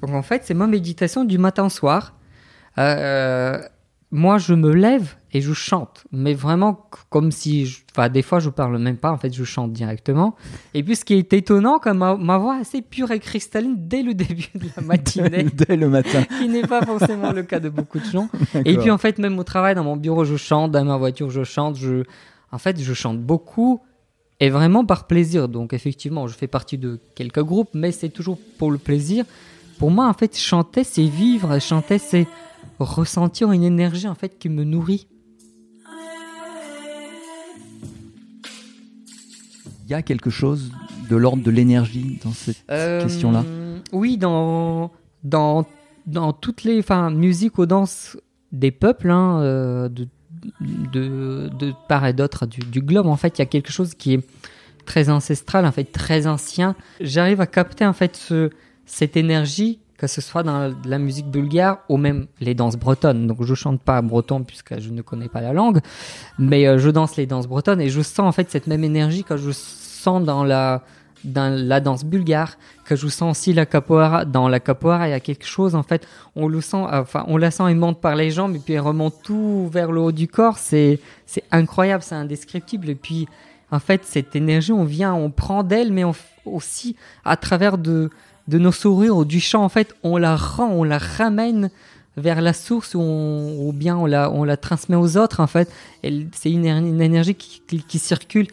Donc 0.00 0.14
en 0.14 0.22
fait, 0.22 0.42
c'est 0.46 0.54
ma 0.54 0.66
méditation 0.66 1.24
du 1.24 1.36
matin 1.36 1.66
au 1.66 1.68
soir. 1.68 2.14
Euh, 2.78 3.58
moi, 4.10 4.38
je 4.38 4.54
me 4.54 4.72
lève 4.72 5.14
et 5.32 5.42
je 5.42 5.52
chante, 5.52 6.04
mais 6.10 6.32
vraiment 6.32 6.88
comme 7.10 7.30
si, 7.30 7.66
je- 7.66 7.80
enfin, 7.92 8.08
des 8.08 8.22
fois, 8.22 8.38
je 8.40 8.48
parle 8.48 8.78
même 8.78 8.96
pas. 8.96 9.10
En 9.12 9.18
fait, 9.18 9.30
je 9.34 9.44
chante 9.44 9.72
directement. 9.74 10.34
Et 10.72 10.82
puis, 10.82 10.96
ce 10.96 11.04
qui 11.04 11.12
est 11.14 11.30
étonnant, 11.34 11.78
comme 11.78 11.98
ma, 11.98 12.16
ma 12.16 12.38
voix 12.38 12.56
assez 12.56 12.80
pure 12.80 13.10
et 13.10 13.18
cristalline 13.20 13.74
dès 13.76 14.02
le 14.02 14.14
début 14.24 14.48
de 14.54 14.68
la 14.74 14.82
matinée, 14.82 15.44
Dès 15.52 15.76
le 15.76 15.90
matin. 15.90 16.22
qui 16.38 16.48
n'est 16.48 16.62
pas 16.62 16.80
forcément 16.86 17.32
le 17.32 17.42
cas 17.42 17.60
de 17.60 17.68
beaucoup 17.68 17.98
de 17.98 18.04
gens. 18.06 18.30
Et 18.64 18.78
puis 18.78 18.90
en 18.90 18.96
fait, 18.96 19.18
même 19.18 19.38
au 19.38 19.44
travail, 19.44 19.74
dans 19.74 19.84
mon 19.84 19.96
bureau, 19.96 20.24
je 20.24 20.36
chante, 20.36 20.72
dans 20.72 20.84
ma 20.86 20.96
voiture, 20.96 21.28
je 21.28 21.44
chante. 21.44 21.76
Je... 21.76 22.04
En 22.50 22.58
fait, 22.58 22.80
je 22.80 22.94
chante 22.94 23.20
beaucoup 23.20 23.82
et 24.40 24.50
vraiment 24.50 24.84
par 24.84 25.06
plaisir. 25.06 25.48
Donc 25.48 25.72
effectivement, 25.72 26.26
je 26.28 26.34
fais 26.34 26.46
partie 26.46 26.78
de 26.78 27.00
quelques 27.14 27.42
groupes, 27.42 27.70
mais 27.74 27.92
c'est 27.92 28.08
toujours 28.08 28.38
pour 28.58 28.70
le 28.70 28.78
plaisir. 28.78 29.24
Pour 29.78 29.90
moi, 29.90 30.08
en 30.08 30.12
fait, 30.12 30.36
chanter, 30.36 30.84
c'est 30.84 31.06
vivre. 31.06 31.58
Chanter, 31.60 31.98
c'est 31.98 32.26
ressentir 32.78 33.52
une 33.52 33.64
énergie 33.64 34.08
en 34.08 34.14
fait 34.14 34.38
qui 34.38 34.48
me 34.48 34.64
nourrit. 34.64 35.06
Il 39.86 39.90
y 39.92 39.94
a 39.94 40.02
quelque 40.02 40.28
chose 40.30 40.70
de 41.08 41.16
l'ordre 41.16 41.42
de 41.42 41.50
l'énergie 41.50 42.20
dans 42.22 42.32
cette 42.32 42.62
Euh, 42.70 43.02
question-là? 43.02 43.42
Oui, 43.92 44.18
dans, 44.18 44.90
dans, 45.24 45.64
dans 46.06 46.34
toutes 46.34 46.64
les 46.64 46.80
enfin, 46.80 47.10
musiques 47.10 47.56
ou 47.56 47.64
danses 47.64 48.18
des 48.52 48.70
peuples, 48.70 49.10
hein, 49.10 49.40
euh, 49.40 49.88
de, 49.88 50.06
de, 50.60 51.50
de 51.58 51.72
part 51.88 52.06
et 52.06 52.12
d'autre 52.12 52.46
du, 52.46 52.80
globe, 52.80 53.06
en 53.06 53.16
fait, 53.16 53.38
il 53.38 53.40
y 53.40 53.42
a 53.42 53.46
quelque 53.46 53.72
chose 53.72 53.94
qui 53.94 54.14
est 54.14 54.26
très 54.86 55.10
ancestral, 55.10 55.66
en 55.66 55.72
fait, 55.72 55.84
très 55.84 56.26
ancien. 56.26 56.74
J'arrive 57.00 57.40
à 57.40 57.46
capter, 57.46 57.84
en 57.86 57.92
fait, 57.92 58.16
ce, 58.16 58.50
cette 58.86 59.16
énergie 59.16 59.80
que 59.98 60.06
ce 60.06 60.20
soit 60.20 60.44
dans 60.44 60.72
la 60.84 60.98
musique 60.98 61.26
bulgare 61.26 61.80
ou 61.88 61.96
même 61.96 62.28
les 62.40 62.54
danses 62.54 62.76
bretonnes. 62.76 63.26
Donc 63.26 63.42
je 63.42 63.54
chante 63.54 63.82
pas 63.82 64.00
breton 64.00 64.44
puisque 64.44 64.78
je 64.78 64.90
ne 64.90 65.02
connais 65.02 65.28
pas 65.28 65.40
la 65.40 65.52
langue, 65.52 65.80
mais 66.38 66.68
euh, 66.68 66.78
je 66.78 66.88
danse 66.88 67.16
les 67.16 67.26
danses 67.26 67.48
bretonnes 67.48 67.80
et 67.80 67.88
je 67.88 68.00
sens 68.00 68.20
en 68.20 68.32
fait 68.32 68.48
cette 68.48 68.68
même 68.68 68.84
énergie 68.84 69.24
que 69.24 69.36
je 69.36 69.50
sens 69.50 70.22
dans 70.22 70.44
la 70.44 70.84
dans 71.24 71.52
la 71.54 71.80
danse 71.80 72.04
bulgare, 72.04 72.56
que 72.84 72.96
je 72.96 73.08
sens 73.08 73.36
aussi 73.38 73.52
la 73.52 73.66
capoeira. 73.66 74.24
Dans 74.24 74.48
la 74.48 74.60
capoeira, 74.60 75.08
il 75.08 75.10
y 75.10 75.14
a 75.14 75.20
quelque 75.20 75.46
chose 75.46 75.74
en 75.74 75.82
fait, 75.82 76.06
on 76.36 76.48
le 76.48 76.60
sent, 76.60 76.84
enfin 76.90 77.24
on 77.28 77.36
la 77.36 77.50
sent, 77.50 77.64
elle 77.68 77.76
monte 77.76 78.00
par 78.00 78.16
les 78.16 78.30
jambes 78.30 78.56
et 78.56 78.58
puis 78.58 78.74
elle 78.74 78.80
remonte 78.80 79.14
tout 79.22 79.68
vers 79.72 79.90
le 79.92 80.00
haut 80.00 80.12
du 80.12 80.28
corps. 80.28 80.58
C'est 80.58 81.00
c'est 81.26 81.44
incroyable, 81.50 82.02
c'est 82.02 82.14
indescriptible. 82.14 82.88
Et 82.88 82.94
puis 82.94 83.28
en 83.70 83.78
fait 83.78 84.02
cette 84.04 84.36
énergie, 84.36 84.72
on 84.72 84.84
vient, 84.84 85.14
on 85.14 85.30
prend 85.30 85.62
d'elle, 85.62 85.92
mais 85.92 86.04
aussi 86.44 86.96
à 87.24 87.36
travers 87.36 87.78
de 87.78 88.10
de 88.46 88.56
nos 88.58 88.72
sourires 88.72 89.14
ou 89.14 89.26
du 89.26 89.40
chant, 89.40 89.62
en 89.62 89.68
fait, 89.68 89.94
on 90.02 90.16
la 90.16 90.34
rend, 90.34 90.68
on 90.70 90.82
la 90.82 90.96
ramène 90.96 91.68
vers 92.16 92.40
la 92.40 92.54
source 92.54 92.94
ou, 92.94 93.72
bien 93.74 93.94
on 93.96 94.06
la, 94.06 94.30
on 94.30 94.42
la 94.42 94.56
transmet 94.56 94.96
aux 94.96 95.18
autres, 95.18 95.40
en 95.40 95.46
fait. 95.46 95.70
C'est 96.02 96.50
une, 96.50 96.64
éner- 96.64 96.88
une 96.88 97.02
énergie 97.02 97.34
qui 97.34 97.98
circule. 97.98 98.46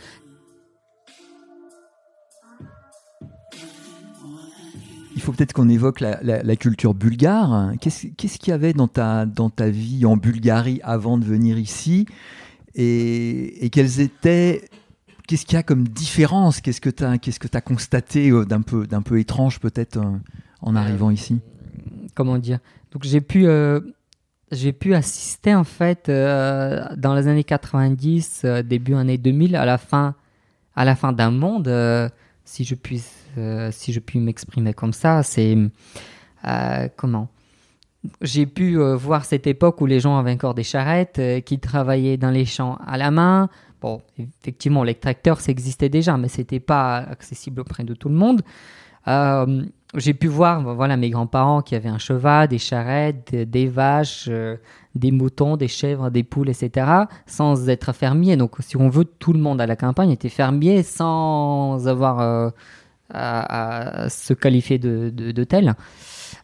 Il 5.15 5.21
faut 5.21 5.31
peut-être 5.31 5.53
qu'on 5.53 5.69
évoque 5.69 6.01
la, 6.01 6.19
la- 6.21 6.43
la 6.43 6.55
culture 6.57 6.93
bulgare. 6.93 7.71
Qu'est-ce 7.79 8.07
qu'il 8.37 8.49
y 8.49 8.51
avait 8.51 8.73
dans 8.73 8.87
ta, 8.89 9.25
dans 9.25 9.49
ta 9.49 9.69
vie 9.69 10.05
en 10.05 10.17
Bulgarie 10.17 10.81
avant 10.83 11.17
de 11.17 11.23
venir 11.25 11.57
ici? 11.57 12.05
Et, 12.75 13.65
et 13.65 13.69
quelles 13.69 14.01
étaient 14.01 14.67
Qu'est-ce 15.27 15.45
qu'il 15.45 15.55
y 15.55 15.59
a 15.59 15.63
comme 15.63 15.87
différence? 15.87 16.61
Qu'est-ce 16.61 16.81
que 16.81 16.89
tu 16.91 17.03
as, 17.03 17.17
qu'est-ce 17.17 17.39
que 17.39 17.47
as 17.57 17.61
constaté 17.61 18.29
euh, 18.29 18.45
d'un 18.45 18.61
peu, 18.61 18.85
peu 19.03 19.19
étrange 19.19 19.59
peut-être 19.59 19.97
euh, 19.97 20.17
en 20.61 20.75
arrivant 20.75 21.09
ici? 21.09 21.39
Comment 22.13 22.37
dire? 22.37 22.59
Donc 22.91 23.03
j'ai 23.03 23.21
pu, 23.21 23.47
euh, 23.47 23.79
j'ai 24.51 24.71
pu 24.71 24.93
assister, 24.93 25.55
en 25.55 25.63
fait, 25.63 26.09
euh, 26.09 26.85
dans 26.95 27.15
les 27.15 27.27
années 27.27 27.43
90, 27.43 28.41
euh, 28.45 28.61
début 28.61 28.93
années 28.93 29.17
2000, 29.17 29.55
à 29.55 29.65
la 29.65 29.79
fin, 29.79 30.13
à 30.75 30.85
la 30.85 30.95
fin 30.95 31.11
d'un 31.11 31.31
monde, 31.31 31.67
euh, 31.69 32.07
si 32.43 32.63
je 32.63 32.75
puis, 32.75 33.01
euh, 33.37 33.69
si 33.71 33.93
je 33.93 33.99
puis 33.99 34.19
m'exprimer 34.19 34.73
comme 34.73 34.93
ça, 34.93 35.23
c'est 35.23 35.57
euh, 36.47 36.87
comment? 36.95 37.29
J'ai 38.21 38.45
pu 38.45 38.79
euh, 38.79 38.95
voir 38.95 39.25
cette 39.25 39.47
époque 39.47 39.81
où 39.81 39.85
les 39.85 39.99
gens 39.99 40.17
avaient 40.17 40.33
encore 40.33 40.53
des 40.53 40.63
charrettes, 40.63 41.19
qui 41.45 41.59
travaillaient 41.59 42.17
dans 42.17 42.29
les 42.29 42.45
champs 42.45 42.77
à 42.85 42.97
la 42.97 43.11
main. 43.11 43.49
Bon, 43.81 44.01
effectivement, 44.17 44.83
les 44.83 44.95
tracteurs, 44.95 45.41
ça 45.41 45.51
existait 45.51 45.89
déjà, 45.89 46.17
mais 46.17 46.27
c'était 46.27 46.59
pas 46.59 46.97
accessible 46.97 47.61
auprès 47.61 47.83
de 47.83 47.93
tout 47.93 48.09
le 48.09 48.15
monde. 48.15 48.41
J'ai 49.95 50.13
pu 50.13 50.27
voir 50.27 50.61
voilà, 50.75 50.97
mes 50.97 51.09
grands-parents 51.09 51.61
qui 51.61 51.75
avaient 51.75 51.89
un 51.89 51.99
cheval, 51.99 52.47
des 52.47 52.57
charrettes, 52.57 53.33
des, 53.35 53.67
vaches, 53.67 54.29
des 54.93 55.11
moutons, 55.11 55.57
des 55.57 55.67
chèvres, 55.67 56.09
des 56.09 56.23
poules, 56.23 56.49
etc., 56.49 56.87
sans 57.25 57.69
être 57.69 57.93
fermier. 57.93 58.35
Donc, 58.37 58.55
si 58.59 58.77
on 58.77 58.89
veut, 58.89 59.05
tout 59.05 59.33
le 59.33 59.39
monde 59.39 59.61
à 59.61 59.67
la 59.67 59.75
campagne 59.75 60.11
était 60.11 60.29
fermier 60.29 60.83
sans 60.83 61.87
avoir 61.87 62.51
à, 63.13 64.03
à 64.05 64.09
se 64.09 64.33
qualifier 64.33 64.77
de, 64.79 65.09
de, 65.13 65.31
de 65.31 65.43
tel. 65.43 65.75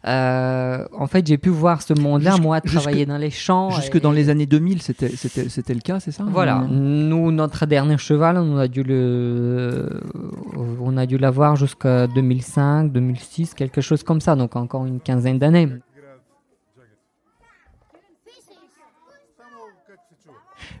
Euh, 0.06 0.84
en 0.92 1.06
fait, 1.06 1.24
j'ai 1.26 1.38
pu 1.38 1.48
voir 1.48 1.80
ce 1.82 1.92
monde-là, 1.94 2.36
moi, 2.38 2.60
jusque- 2.64 2.76
travailler 2.76 3.06
dans 3.06 3.18
les 3.18 3.30
champs. 3.30 3.70
Jusque 3.70 3.96
et- 3.96 4.00
dans 4.00 4.10
les 4.10 4.30
années 4.30 4.46
2000, 4.46 4.82
c'était, 4.82 5.08
le 5.08 5.80
cas, 5.80 6.00
c'est 6.00 6.10
ça? 6.10 6.24
Voilà, 6.28 6.66
nous, 6.68 7.30
notre 7.30 7.66
dernier 7.66 7.98
cheval, 7.98 8.36
on 8.38 8.56
a 8.56 8.66
dû 8.66 8.82
le, 8.82 10.00
on 10.80 10.96
a 10.96 11.06
dû 11.06 11.18
l'avoir 11.18 11.54
jusqu'à 11.56 12.06
2005, 12.08 12.90
2006, 12.92 13.54
quelque 13.54 13.80
chose 13.80 14.02
comme 14.02 14.20
ça, 14.20 14.34
donc 14.34 14.56
encore 14.56 14.86
une 14.86 14.98
quinzaine 15.00 15.38
d'années. 15.38 15.68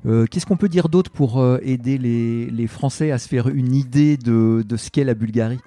Euh, 0.04 0.26
qu'est-ce 0.26 0.46
qu'on 0.46 0.56
peut 0.56 0.68
dire 0.68 0.88
d'autre 0.88 1.10
pour 1.10 1.40
euh, 1.40 1.58
aider 1.62 1.96
les, 1.96 2.46
les 2.50 2.66
Français 2.66 3.12
à 3.12 3.18
se 3.18 3.28
faire 3.28 3.48
une 3.48 3.72
idée 3.74 4.16
de, 4.16 4.64
de 4.66 4.76
ce 4.76 4.90
qu'est 4.90 5.04
la 5.04 5.14
Bulgarie? 5.14 5.60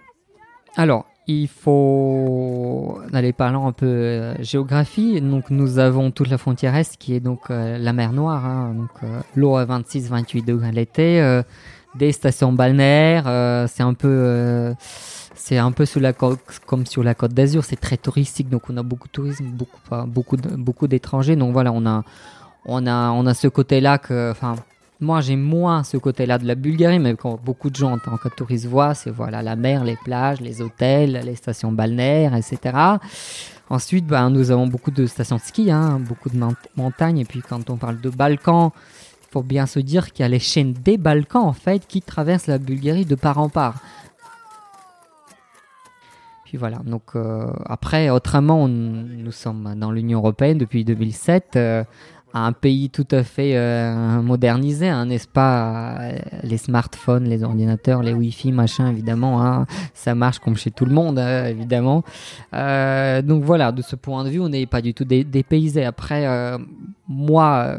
Alors, 0.77 1.05
il 1.27 1.47
faut 1.47 2.99
aller 3.13 3.33
parlant 3.33 3.67
un 3.67 3.71
peu 3.71 3.85
euh, 3.85 4.35
géographie. 4.43 5.21
Donc, 5.21 5.49
nous 5.49 5.79
avons 5.79 6.11
toute 6.11 6.29
la 6.29 6.37
frontière 6.37 6.75
est 6.75 6.97
qui 6.97 7.13
est 7.15 7.19
donc 7.19 7.49
euh, 7.49 7.77
la 7.77 7.93
mer 7.93 8.11
Noire. 8.13 8.45
hein. 8.45 8.73
donc, 8.75 8.89
euh, 9.03 9.19
l'eau 9.35 9.55
à 9.55 9.65
26-28 9.65 10.45
degrés 10.45 10.71
l'été, 10.71 11.21
euh, 11.21 11.41
des 11.95 12.11
stations 12.11 12.51
balnéaires. 12.53 13.25
euh, 13.27 13.67
c'est 13.67 13.83
un 13.83 13.93
peu, 13.93 14.73
c'est 15.35 15.57
un 15.57 15.71
peu 15.71 15.85
sur 15.85 16.01
la 16.01 16.13
côte, 16.13 16.39
comme 16.65 16.85
sur 16.85 17.03
la 17.03 17.15
côte 17.15 17.33
d'Azur. 17.33 17.63
C'est 17.63 17.79
très 17.79 17.97
touristique, 17.97 18.49
donc 18.49 18.63
on 18.69 18.77
a 18.77 18.83
beaucoup 18.83 19.07
de 19.07 19.13
tourisme, 19.13 19.45
beaucoup, 19.45 19.79
beaucoup, 20.07 20.37
beaucoup 20.37 20.87
d'étrangers. 20.87 21.35
Donc 21.37 21.53
voilà, 21.53 21.71
on 21.71 21.85
a, 21.85 22.03
on 22.65 22.85
a, 22.85 23.11
on 23.11 23.25
a 23.25 23.33
ce 23.33 23.47
côté-là 23.47 23.97
que, 23.97 24.31
enfin. 24.31 24.55
Moi, 25.01 25.19
j'ai 25.21 25.35
moins 25.35 25.83
ce 25.83 25.97
côté-là 25.97 26.37
de 26.37 26.45
la 26.47 26.55
Bulgarie, 26.55 26.99
mais 26.99 27.15
quand 27.15 27.37
beaucoup 27.43 27.69
de 27.69 27.75
gens 27.75 27.91
en 27.93 27.97
tant 27.99 28.15
que 28.17 28.29
touristes 28.29 28.65
voient, 28.65 28.93
c'est 28.93 29.09
voilà 29.11 29.41
la 29.41 29.55
mer, 29.57 29.83
les 29.83 29.97
plages, 29.97 30.39
les 30.39 30.61
hôtels, 30.61 31.21
les 31.25 31.35
stations 31.35 31.71
balnéaires, 31.71 32.33
etc. 32.35 32.77
Ensuite, 33.69 34.05
ben, 34.05 34.29
nous 34.29 34.51
avons 34.51 34.67
beaucoup 34.67 34.91
de 34.91 35.05
stations 35.05 35.35
de 35.35 35.41
ski, 35.41 35.69
hein, 35.69 35.99
beaucoup 35.99 36.29
de 36.29 36.37
mont- 36.37 36.55
montagnes. 36.77 37.17
Et 37.19 37.25
puis, 37.25 37.41
quand 37.41 37.69
on 37.69 37.75
parle 37.77 37.99
de 37.99 38.09
Balkans, 38.09 38.71
il 39.23 39.27
faut 39.31 39.43
bien 39.43 39.65
se 39.65 39.79
dire 39.79 40.13
qu'il 40.13 40.23
y 40.23 40.25
a 40.25 40.29
les 40.29 40.39
chaînes 40.39 40.71
des 40.73 40.97
Balkans, 40.97 41.43
en 41.43 41.53
fait, 41.53 41.85
qui 41.87 42.01
traversent 42.01 42.47
la 42.47 42.57
Bulgarie 42.57 43.05
de 43.05 43.15
part 43.15 43.37
en 43.39 43.49
part. 43.49 43.75
Puis 46.45 46.57
voilà, 46.57 46.77
donc 46.85 47.03
euh, 47.15 47.47
après, 47.65 48.09
autrement, 48.11 48.67
nous 48.69 49.31
sommes 49.31 49.73
dans 49.77 49.91
l'Union 49.91 50.19
Européenne 50.19 50.57
depuis 50.59 50.85
2007. 50.85 51.55
euh, 51.57 51.83
un 52.37 52.51
pays 52.51 52.89
tout 52.89 53.07
à 53.11 53.23
fait 53.23 53.55
euh, 53.55 54.21
modernisé, 54.21 54.89
hein, 54.89 55.05
n'est-ce 55.05 55.27
pas? 55.27 55.97
Euh, 56.01 56.17
Les 56.43 56.57
smartphones, 56.57 57.23
les 57.23 57.43
ordinateurs, 57.43 58.03
les 58.03 58.13
Wi-Fi, 58.13 58.51
machin, 58.51 58.89
évidemment, 58.89 59.41
hein, 59.41 59.65
ça 59.93 60.15
marche 60.15 60.39
comme 60.39 60.57
chez 60.57 60.69
tout 60.69 60.83
le 60.85 60.91
monde, 60.93 61.17
hein, 61.17 61.45
évidemment. 61.45 62.03
Euh, 62.53 63.21
donc 63.21 63.43
voilà, 63.43 63.71
de 63.71 63.81
ce 63.81 63.95
point 63.95 64.25
de 64.25 64.29
vue, 64.29 64.41
on 64.41 64.49
n'est 64.49 64.65
pas 64.65 64.81
du 64.81 64.93
tout 64.93 65.05
dé- 65.05 65.23
dépaysé. 65.23 65.85
Après, 65.85 66.27
moi, 67.07 67.77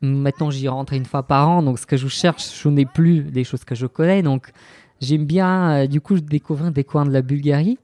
maintenant 0.00 0.50
j'y 0.50 0.68
rentre 0.68 0.92
une 0.92 1.04
fois 1.04 1.24
par 1.24 1.48
an, 1.48 1.62
donc 1.62 1.80
ce 1.80 1.86
que 1.86 1.96
je 1.96 2.06
cherche, 2.06 2.44
je 2.62 2.68
n'ai 2.68 2.86
plus 2.86 3.22
des 3.22 3.42
choses 3.42 3.64
que 3.64 3.74
je 3.74 3.86
connais, 3.86 4.22
donc 4.22 4.52
j'aime 5.00 5.24
bien, 5.24 5.86
du 5.86 6.00
coup, 6.00 6.20
découvrir 6.20 6.70
des 6.70 6.84
coins 6.84 7.04
de 7.04 7.10
la 7.12 7.22
Bulgarie 7.22 7.78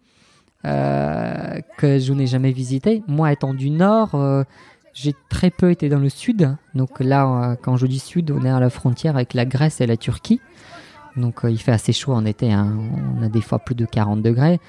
que 0.62 1.98
je 1.98 2.12
n'ai 2.12 2.28
jamais 2.28 2.52
visité. 2.52 3.02
Moi, 3.08 3.32
étant 3.32 3.52
du 3.52 3.68
nord, 3.70 4.14
j'ai 4.94 5.14
très 5.28 5.50
peu 5.50 5.70
été 5.70 5.88
dans 5.88 5.98
le 5.98 6.08
sud. 6.08 6.56
Donc 6.74 7.00
là, 7.00 7.26
euh, 7.26 7.56
quand 7.60 7.76
je 7.76 7.86
dis 7.86 7.98
sud, 7.98 8.30
on 8.30 8.44
est 8.44 8.50
à 8.50 8.60
la 8.60 8.70
frontière 8.70 9.16
avec 9.16 9.34
la 9.34 9.44
Grèce 9.44 9.80
et 9.80 9.86
la 9.86 9.96
Turquie. 9.96 10.40
Donc 11.16 11.44
euh, 11.44 11.50
il 11.50 11.58
fait 11.58 11.72
assez 11.72 11.92
chaud 11.92 12.12
en 12.12 12.24
été. 12.24 12.52
hein. 12.52 12.76
On 13.18 13.22
a 13.22 13.28
des 13.28 13.40
fois 13.40 13.58
plus 13.58 13.74
de 13.74 13.84
40 13.84 14.22
degrés. 14.22 14.60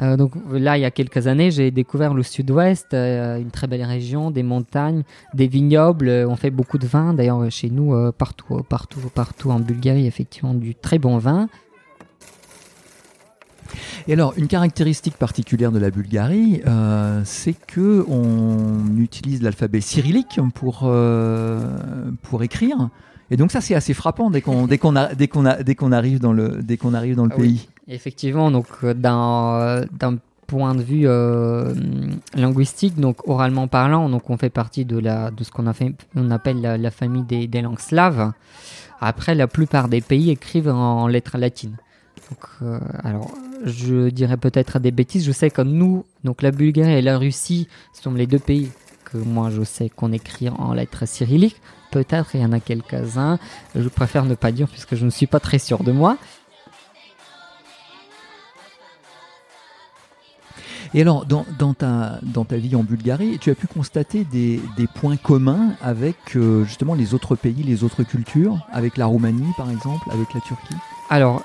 Euh, 0.00 0.16
donc 0.16 0.32
là, 0.50 0.78
il 0.78 0.80
y 0.80 0.84
a 0.84 0.90
quelques 0.90 1.26
années, 1.26 1.50
j'ai 1.50 1.70
découvert 1.70 2.14
le 2.14 2.22
sud-ouest, 2.22 2.94
une 2.94 3.50
très 3.52 3.66
belle 3.66 3.84
région, 3.84 4.30
des 4.30 4.42
montagnes, 4.42 5.02
des 5.34 5.46
vignobles. 5.46 6.08
On 6.28 6.36
fait 6.36 6.50
beaucoup 6.50 6.78
de 6.78 6.86
vin. 6.86 7.12
D'ailleurs, 7.12 7.50
chez 7.50 7.70
nous, 7.70 8.10
partout, 8.12 8.62
partout, 8.68 9.00
partout 9.14 9.50
en 9.50 9.60
Bulgarie, 9.60 10.06
effectivement, 10.06 10.54
du 10.54 10.74
très 10.74 10.98
bon 10.98 11.18
vin. 11.18 11.48
Et 14.08 14.12
alors, 14.14 14.34
une 14.36 14.46
caractéristique 14.48 15.16
particulière 15.16 15.72
de 15.72 15.78
la 15.78 15.90
Bulgarie, 15.90 16.62
euh, 16.66 17.22
c'est 17.24 17.54
que 17.66 18.04
on 18.08 18.96
utilise 18.98 19.42
l'alphabet 19.42 19.80
cyrillique 19.80 20.38
pour, 20.54 20.80
euh, 20.84 22.10
pour 22.22 22.42
écrire. 22.42 22.88
Et 23.30 23.36
donc 23.36 23.50
ça, 23.50 23.60
c'est 23.60 23.74
assez 23.74 23.94
frappant 23.94 24.30
dès 24.30 24.42
qu'on 24.42 24.66
dès 24.66 24.78
qu'on 24.78 24.94
a- 24.96 25.14
dès 25.14 25.26
qu'on 25.28 25.44
dès 25.64 25.74
qu'on 25.74 25.92
arrive 25.92 26.20
dans 26.20 26.32
le 26.34 26.60
dès 26.62 26.76
qu'on 26.76 26.92
arrive 26.92 27.16
dans 27.16 27.24
le 27.24 27.32
Ah 27.32 27.38
oui. 27.40 27.46
pays. 27.48 27.68
Effectivement, 27.88 28.50
donc 28.50 28.66
euh, 28.84 28.92
d'un 28.94 29.86
d'un 29.98 30.18
point 30.46 30.74
de 30.74 30.82
vue 30.82 31.04
euh, 31.06 31.72
linguistique, 32.34 33.00
donc 33.00 33.26
oralement 33.26 33.68
parlant, 33.68 34.10
donc 34.10 34.28
on 34.28 34.36
fait 34.36 34.50
partie 34.50 34.84
de 34.84 34.98
la 34.98 35.30
de 35.30 35.44
ce 35.44 35.50
qu'on 35.50 35.66
a 35.66 35.72
fait, 35.72 35.94
on 36.14 36.30
appelle 36.30 36.60
la, 36.60 36.76
la 36.76 36.90
famille 36.90 37.22
des, 37.22 37.46
des 37.46 37.62
langues 37.62 37.78
slaves. 37.78 38.32
Après, 39.00 39.34
la 39.34 39.46
plupart 39.48 39.88
des 39.88 40.00
pays 40.00 40.30
écrivent 40.30 40.68
en 40.68 41.06
lettres 41.08 41.38
latines. 41.38 41.76
Donc, 42.30 42.48
euh, 42.62 42.78
alors, 43.02 43.30
je 43.64 44.08
dirais 44.08 44.36
peut-être 44.36 44.78
des 44.78 44.90
bêtises. 44.90 45.24
Je 45.24 45.32
sais 45.32 45.50
que 45.50 45.62
nous, 45.62 46.04
donc 46.24 46.42
la 46.42 46.50
Bulgarie 46.50 46.92
et 46.92 47.02
la 47.02 47.18
Russie, 47.18 47.68
sont 47.92 48.12
les 48.12 48.26
deux 48.26 48.38
pays 48.38 48.70
que 49.04 49.18
moi 49.18 49.50
je 49.50 49.62
sais 49.62 49.88
qu'on 49.88 50.12
écrit 50.12 50.48
en 50.48 50.72
lettres 50.72 51.06
cyrilliques. 51.06 51.60
Peut-être 51.90 52.34
il 52.34 52.40
y 52.40 52.44
en 52.44 52.52
a 52.52 52.60
quelques-uns. 52.60 53.38
Je 53.74 53.88
préfère 53.88 54.24
ne 54.24 54.34
pas 54.34 54.52
dire 54.52 54.68
puisque 54.68 54.94
je 54.94 55.04
ne 55.04 55.10
suis 55.10 55.26
pas 55.26 55.40
très 55.40 55.58
sûr 55.58 55.84
de 55.84 55.92
moi. 55.92 56.16
Et 60.94 61.00
alors, 61.00 61.24
dans, 61.24 61.46
dans 61.58 61.72
ta, 61.72 62.18
dans 62.22 62.44
ta 62.44 62.56
vie 62.56 62.76
en 62.76 62.82
Bulgarie, 62.82 63.38
tu 63.40 63.50
as 63.50 63.54
pu 63.54 63.66
constater 63.66 64.24
des, 64.24 64.60
des 64.76 64.86
points 64.86 65.16
communs 65.16 65.74
avec 65.80 66.16
euh, 66.36 66.64
justement 66.64 66.94
les 66.94 67.14
autres 67.14 67.34
pays, 67.34 67.62
les 67.62 67.82
autres 67.82 68.02
cultures, 68.02 68.58
avec 68.70 68.98
la 68.98 69.06
Roumanie 69.06 69.52
par 69.56 69.70
exemple, 69.70 70.06
avec 70.10 70.34
la 70.34 70.40
Turquie? 70.40 70.74
Alors, 71.08 71.42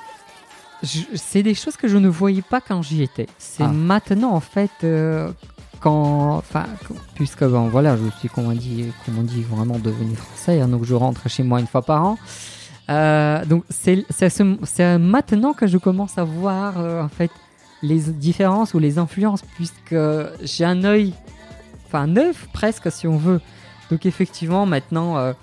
c'est 0.83 1.43
des 1.43 1.53
choses 1.55 1.75
que 1.77 1.87
je 1.87 1.97
ne 1.97 2.07
voyais 2.07 2.41
pas 2.41 2.61
quand 2.61 2.81
j'y 2.81 3.01
étais. 3.03 3.27
C'est 3.37 3.63
Ah. 3.63 3.67
maintenant, 3.69 4.31
en 4.31 4.39
fait, 4.39 4.71
euh, 4.83 5.31
quand, 5.79 6.35
enfin, 6.37 6.65
qu- 6.87 6.93
puisque 7.15 7.43
bon, 7.43 7.67
voilà, 7.69 7.97
je 7.97 8.09
suis, 8.19 8.29
comme 8.29 8.45
on 8.47 8.51
dit, 8.53 8.85
comme 9.05 9.17
on 9.19 9.23
dit, 9.23 9.41
vraiment 9.43 9.79
devenu 9.79 10.15
français, 10.15 10.61
hein, 10.61 10.67
donc 10.67 10.83
je 10.85 10.93
rentre 10.95 11.29
chez 11.29 11.43
moi 11.43 11.59
une 11.59 11.67
fois 11.67 11.81
par 11.81 12.03
an. 12.05 12.17
Euh, 12.89 13.43
donc 13.45 13.63
c'est 13.69 14.05
c'est 14.09 14.29
ce- 14.29 14.57
c'est 14.63 14.97
maintenant 14.97 15.51
que 15.53 15.67
je 15.67 15.77
commence 15.77 16.17
à 16.17 16.23
voir 16.23 16.75
euh, 16.77 17.03
en 17.03 17.09
fait 17.09 17.31
les 17.81 17.99
différences 17.99 18.73
ou 18.73 18.79
les 18.79 18.97
influences, 18.97 19.41
puisque 19.55 19.95
j'ai 20.41 20.63
un 20.63 20.83
œil, 20.85 21.13
enfin 21.85 22.07
neuf 22.07 22.47
presque 22.53 22.89
si 22.91 23.05
on 23.07 23.17
veut. 23.17 23.41
Donc 23.91 24.05
effectivement, 24.05 24.65
maintenant, 24.65 25.33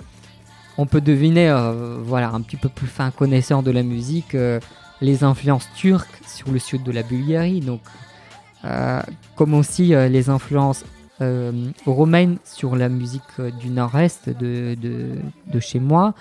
on 0.79 0.87
peut 0.87 1.01
deviner, 1.01 1.55
voilà, 2.03 2.31
un 2.31 2.41
petit 2.41 2.57
peu 2.57 2.69
plus 2.69 2.87
fin 2.89 3.11
connaisseur 3.11 3.63
de 3.63 3.71
la 3.71 3.83
musique, 3.83 4.35
les 5.01 5.25
influences 5.25 5.69
turques 5.75 6.21
sur 6.27 6.51
le 6.51 6.59
sud 6.59 6.83
de 6.83 6.93
la 6.93 7.03
Bulgarie, 7.03 7.61
donc 7.61 7.81
euh, 8.65 9.01
comme 9.37 9.55
aussi 9.55 9.95
euh, 9.95 10.09
les 10.09 10.31
influences 10.31 10.85
euh, 11.21 11.53
romaines 11.85 12.39
sur 12.45 12.77
la 12.77 12.89
musique 12.89 13.23
du 13.61 13.69
nord-est 13.69 14.31
de, 14.31 14.75
de, 14.75 15.61
chez 15.61 15.81
moi. 15.81 16.15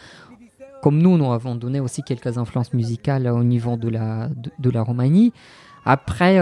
Comme 0.81 0.97
nous, 0.97 1.17
nous 1.17 1.31
avons 1.31 1.55
donné 1.55 1.79
aussi 1.79 2.03
quelques 2.03 2.37
influences 2.37 2.73
musicales 2.73 3.27
au 3.27 3.43
niveau 3.43 3.77
de 3.77 3.87
la, 3.87 4.27
de, 4.59 4.69
la 4.69 4.81
Roumanie. 4.81 5.31
Après, 5.85 6.41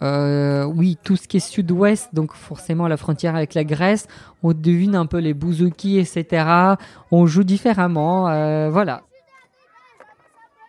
oui, 0.00 0.98
tout 1.02 1.16
ce 1.16 1.26
qui 1.26 1.38
est 1.38 1.40
sud-ouest, 1.40 2.10
donc 2.14 2.32
forcément 2.34 2.86
la 2.86 2.96
frontière 2.96 3.34
avec 3.34 3.54
la 3.54 3.64
Grèce, 3.64 4.06
on 4.44 4.52
devine 4.52 4.94
un 4.94 5.06
peu 5.06 5.18
les 5.18 5.34
bouzouki, 5.34 5.98
etc. 5.98 6.76
On 7.10 7.26
joue 7.26 7.42
différemment, 7.42 8.70
voilà. 8.70 9.02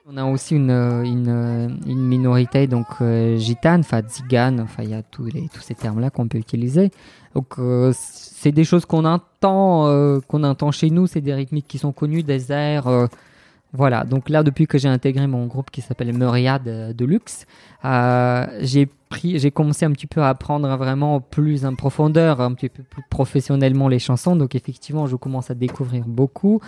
On 0.09 0.15
a 0.15 0.23
aussi 0.23 0.55
une, 0.55 0.71
euh, 0.71 1.03
une, 1.03 1.27
euh, 1.27 1.67
une 1.85 2.07
minorité 2.07 2.65
donc 2.65 2.85
euh, 3.01 3.35
gitane, 3.35 3.81
enfin 3.81 4.01
tzigane, 4.01 4.61
enfin 4.61 4.83
il 4.83 4.91
y 4.91 4.93
a 4.93 5.03
tous, 5.03 5.25
les, 5.25 5.49
tous 5.53 5.59
ces 5.59 5.75
termes-là 5.75 6.09
qu'on 6.09 6.29
peut 6.29 6.37
utiliser. 6.37 6.91
Donc 7.35 7.59
euh, 7.59 7.91
c'est 7.93 8.53
des 8.53 8.63
choses 8.63 8.85
qu'on 8.85 9.03
entend, 9.03 9.87
euh, 9.87 10.21
qu'on 10.29 10.45
entend 10.45 10.71
chez 10.71 10.91
nous, 10.91 11.07
c'est 11.07 11.19
des 11.19 11.33
rythmiques 11.33 11.67
qui 11.67 11.77
sont 11.77 11.91
connues, 11.91 12.23
des 12.23 12.53
airs. 12.53 12.87
euh, 12.87 13.07
voilà, 13.73 14.05
donc 14.05 14.29
là 14.29 14.43
depuis 14.43 14.65
que 14.65 14.77
j'ai 14.77 14.87
intégré 14.87 15.27
mon 15.27 15.45
groupe 15.45 15.71
qui 15.71 15.81
s'appelle 15.81 16.13
Myriade 16.13 16.69
euh, 16.69 16.93
de 16.93 17.03
Luxe, 17.03 17.45
j'ai 18.61 18.85
pris, 19.09 19.39
j'ai 19.39 19.51
commencé 19.51 19.85
un 19.85 19.91
petit 19.91 20.07
peu 20.07 20.21
à 20.21 20.29
apprendre 20.29 20.73
vraiment 20.77 21.19
plus 21.19 21.65
en 21.65 21.75
profondeur, 21.75 22.39
un 22.39 22.53
petit 22.53 22.69
peu 22.69 22.81
plus 22.83 23.03
professionnellement 23.09 23.89
les 23.89 23.99
chansons. 23.99 24.37
Donc 24.37 24.55
effectivement, 24.55 25.05
je 25.05 25.17
commence 25.17 25.51
à 25.51 25.53
découvrir 25.53 26.05
beaucoup. 26.07 26.61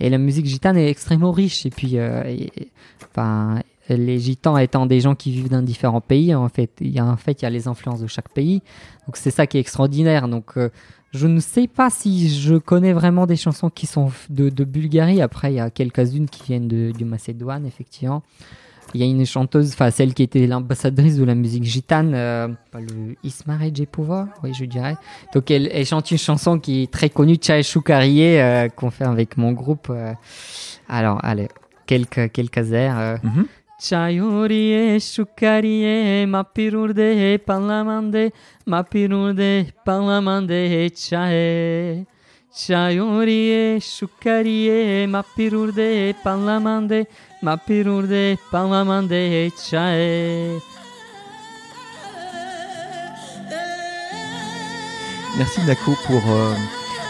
Et 0.00 0.10
la 0.10 0.18
musique 0.18 0.46
gitane 0.46 0.76
est 0.76 0.88
extrêmement 0.88 1.32
riche. 1.32 1.66
Et 1.66 1.70
puis, 1.70 1.98
euh, 1.98 2.22
et- 2.26 2.70
enfin, 3.10 3.60
les 3.88 4.18
gitans 4.18 4.56
étant 4.58 4.86
des 4.86 5.00
gens 5.00 5.14
qui 5.14 5.30
vivent 5.32 5.48
dans 5.48 5.62
différents 5.62 6.00
pays, 6.00 6.34
en 6.34 6.48
fait, 6.48 6.70
il 6.80 6.88
y 6.90 6.98
a 6.98 7.04
en 7.06 7.16
fait, 7.16 7.40
il 7.40 7.44
y 7.44 7.46
a 7.46 7.50
les 7.50 7.68
influences 7.68 8.00
de 8.00 8.06
chaque 8.06 8.28
pays. 8.28 8.62
Donc 9.06 9.16
c'est 9.16 9.30
ça 9.30 9.46
qui 9.46 9.56
est 9.56 9.60
extraordinaire. 9.60 10.28
Donc 10.28 10.56
euh, 10.58 10.68
je 11.12 11.26
ne 11.26 11.40
sais 11.40 11.66
pas 11.66 11.88
si 11.90 12.28
je 12.28 12.56
connais 12.56 12.92
vraiment 12.92 13.26
des 13.26 13.36
chansons 13.36 13.70
qui 13.70 13.86
sont 13.86 14.10
de, 14.28 14.50
de 14.50 14.64
Bulgarie. 14.64 15.22
Après, 15.22 15.52
il 15.52 15.56
y 15.56 15.60
a 15.60 15.70
quelques-unes 15.70 16.28
qui 16.28 16.42
viennent 16.44 16.68
de, 16.68 16.92
du 16.96 17.04
Macédoine, 17.06 17.64
effectivement. 17.66 18.22
Il 18.94 19.00
y 19.00 19.04
a 19.04 19.06
une 19.06 19.26
chanteuse, 19.26 19.72
enfin 19.72 19.90
celle 19.90 20.14
qui 20.14 20.22
était 20.22 20.46
l'ambassadrice 20.46 21.16
de 21.18 21.24
la 21.24 21.34
musique 21.34 21.64
gitane, 21.64 22.12
euh, 22.14 22.48
le 22.74 23.16
Ismare 23.22 23.74
Jepova, 23.74 24.28
oui 24.42 24.52
je 24.54 24.64
dirais. 24.64 24.96
Donc 25.34 25.50
elle, 25.50 25.68
elle 25.72 25.84
chante 25.84 26.10
une 26.10 26.18
chanson 26.18 26.58
qui 26.58 26.84
est 26.84 26.90
très 26.90 27.10
connue, 27.10 27.36
Chai 27.40 27.62
Choukarie, 27.62 28.38
euh, 28.38 28.68
qu'on 28.68 28.90
fait 28.90 29.04
avec 29.04 29.36
mon 29.36 29.52
groupe. 29.52 29.88
euh. 29.90 30.12
Alors, 30.88 31.20
allez, 31.22 31.48
quelques, 31.86 32.32
quelques 32.32 32.72
airs. 32.72 33.18
şukariye 35.00 36.26
mapirurde 36.26 37.38
palamande 37.46 38.32
mapirurde 38.66 39.66
palamande 39.84 40.88
çaye 40.88 42.04
Çayuriye 42.54 43.80
şukariye 43.80 45.06
mapirurde 45.06 46.14
palamande 46.24 47.06
mapirurde 47.42 48.36
palamande 48.50 49.50
çaye 49.70 50.58
Merci 55.38 55.60
Nako 55.66 55.92
pour, 56.06 56.16
euh, 56.16 56.54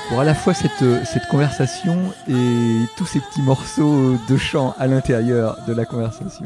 pour 0.08 0.20
à 0.20 0.24
la 0.24 0.34
fois 0.34 0.52
cette, 0.52 0.82
euh, 0.82 1.02
cette 1.04 1.26
conversation 1.28 1.96
et 2.28 2.84
tous 2.98 3.06
ces 3.06 3.20
petits 3.20 3.40
morceaux 3.40 4.16
de 4.28 4.36
chant 4.36 4.74
à 4.78 4.86
l'intérieur 4.86 5.56
de 5.66 5.72
la 5.72 5.86
conversation. 5.86 6.44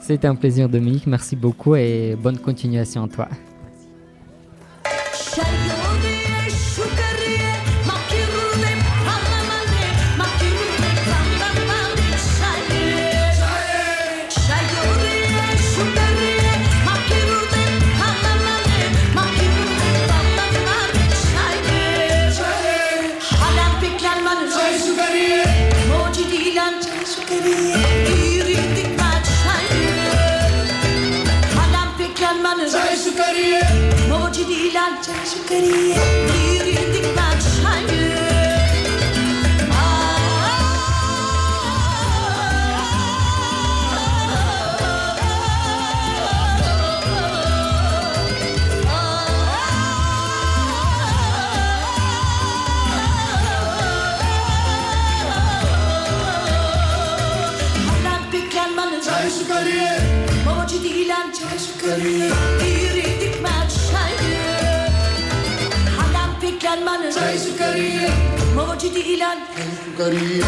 C'était 0.00 0.28
un 0.28 0.36
plaisir 0.36 0.68
Dominique, 0.68 1.08
merci 1.08 1.34
beaucoup 1.34 1.74
et 1.74 2.16
bonne 2.16 2.38
continuation 2.38 3.04
à 3.04 3.08
toi. 3.08 3.28
Maria. 61.94 62.23
جاي 67.02 67.38
سكرية 67.38 68.08
ما 68.56 68.62
وجدي 68.72 69.14
إلان 69.14 69.38
سكرية 69.96 70.44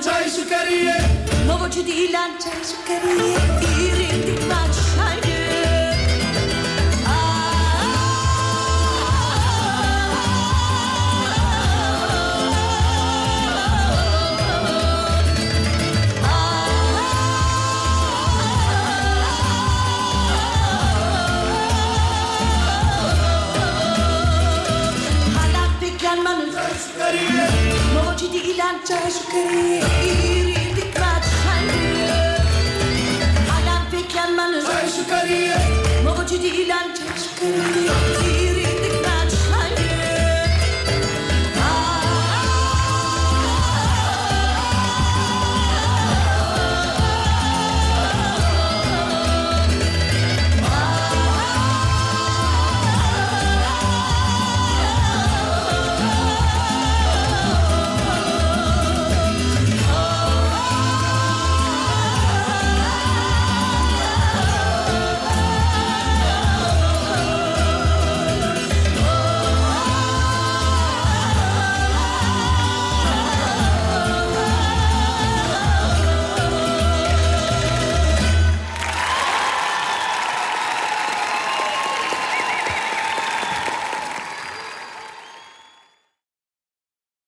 lančaj 0.00 0.24
šukarije. 0.36 0.94
Novo 1.46 1.68
čudí 1.68 2.08
lančaj 2.12 2.60
šukarije. 2.70 3.36
Iri 3.84 4.19